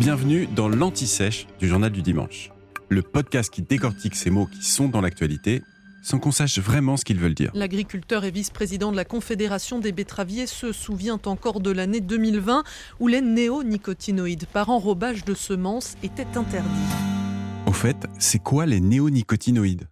[0.00, 2.50] Bienvenue dans l'Anti-Sèche du Journal du Dimanche,
[2.88, 5.62] le podcast qui décortique ces mots qui sont dans l'actualité
[6.02, 7.50] sans qu'on sache vraiment ce qu'ils veulent dire.
[7.52, 12.64] L'agriculteur et vice-président de la Confédération des betteraviers se souvient encore de l'année 2020
[12.98, 16.70] où les néonicotinoïdes par enrobage de semences étaient interdits.
[17.66, 19.86] Au fait, c'est quoi les néonicotinoïdes?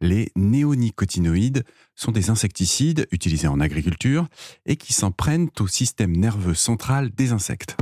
[0.00, 1.62] Les néonicotinoïdes
[1.94, 4.26] sont des insecticides utilisés en agriculture
[4.66, 7.76] et qui s'en prennent au système nerveux central des insectes.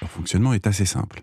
[0.00, 1.22] Leur fonctionnement est assez simple.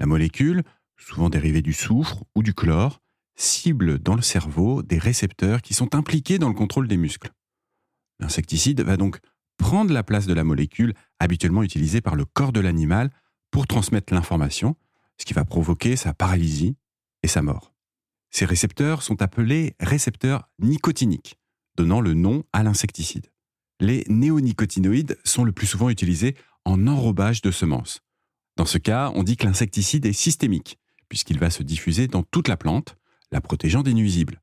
[0.00, 0.62] La molécule,
[0.96, 3.00] souvent dérivée du soufre ou du chlore,
[3.36, 7.32] cible dans le cerveau des récepteurs qui sont impliqués dans le contrôle des muscles.
[8.20, 9.18] L'insecticide va donc
[9.56, 13.10] prendre la place de la molécule habituellement utilisée par le corps de l'animal
[13.50, 14.76] pour transmettre l'information,
[15.18, 16.76] ce qui va provoquer sa paralysie
[17.22, 17.72] et sa mort.
[18.30, 21.38] Ces récepteurs sont appelés récepteurs nicotiniques,
[21.76, 23.30] donnant le nom à l'insecticide.
[23.80, 28.00] Les néonicotinoïdes sont le plus souvent utilisés en enrobage de semences.
[28.56, 32.48] Dans ce cas, on dit que l'insecticide est systémique, puisqu'il va se diffuser dans toute
[32.48, 32.96] la plante,
[33.32, 34.40] la protégeant des nuisibles,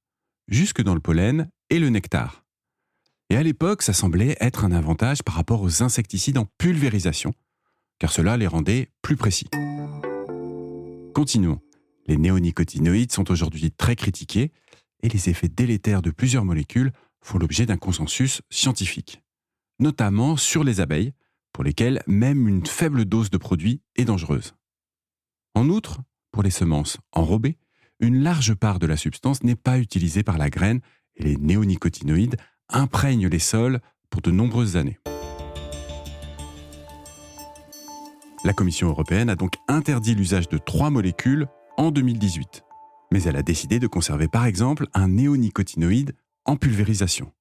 [0.47, 2.43] jusque dans le pollen et le nectar.
[3.29, 7.33] Et à l'époque, ça semblait être un avantage par rapport aux insecticides en pulvérisation,
[7.99, 9.47] car cela les rendait plus précis.
[11.13, 11.59] Continuons.
[12.07, 14.51] Les néonicotinoïdes sont aujourd'hui très critiqués
[15.03, 16.91] et les effets délétères de plusieurs molécules
[17.21, 19.21] font l'objet d'un consensus scientifique,
[19.79, 21.13] notamment sur les abeilles,
[21.53, 24.53] pour lesquelles même une faible dose de produit est dangereuse.
[25.53, 27.57] En outre, pour les semences enrobées,
[27.99, 30.81] une large part de la substance n'est pas utilisée par la graine
[31.15, 32.37] et les néonicotinoïdes
[32.69, 33.79] imprègnent les sols
[34.09, 34.99] pour de nombreuses années.
[38.43, 42.63] La Commission européenne a donc interdit l'usage de trois molécules en 2018.
[43.11, 47.31] Mais elle a décidé de conserver par exemple un néonicotinoïde en pulvérisation.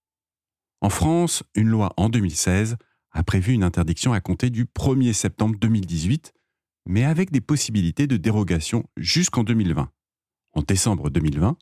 [0.83, 2.77] En France, une loi en 2016
[3.12, 6.33] a prévu une interdiction à compter du 1er septembre 2018,
[6.86, 9.91] mais avec des possibilités de dérogation jusqu'en 2020.
[10.53, 11.56] En décembre 2020,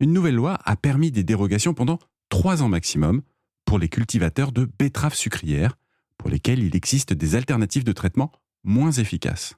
[0.00, 3.22] une nouvelle loi a permis des dérogations pendant trois ans maximum
[3.64, 5.78] pour les cultivateurs de betteraves sucrières,
[6.18, 8.32] pour lesquels il existe des alternatives de traitement
[8.64, 9.54] moins efficaces.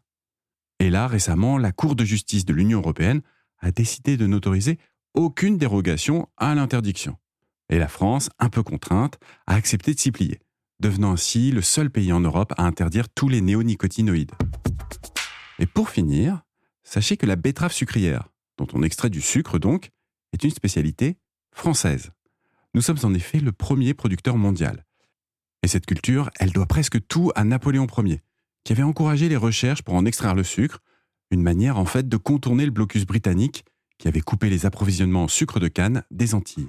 [0.78, 3.22] Et là, récemment, la Cour de justice de l'Union européenne
[3.60, 4.78] a décidé de n'autoriser
[5.14, 7.16] aucune dérogation à l'interdiction.
[7.68, 10.40] Et la France, un peu contrainte, a accepté de s'y plier,
[10.80, 14.32] devenant ainsi le seul pays en Europe à interdire tous les néonicotinoïdes.
[15.58, 16.42] Et pour finir,
[16.84, 18.28] sachez que la betterave sucrière,
[18.58, 19.90] dont on extrait du sucre donc,
[20.32, 21.18] est une spécialité
[21.52, 22.10] française.
[22.74, 24.84] Nous sommes en effet le premier producteur mondial.
[25.62, 28.22] Et cette culture, elle doit presque tout à Napoléon Ier,
[28.64, 30.80] qui avait encouragé les recherches pour en extraire le sucre,
[31.30, 33.64] une manière en fait de contourner le blocus britannique
[33.98, 36.68] qui avait coupé les approvisionnements en sucre de canne des Antilles.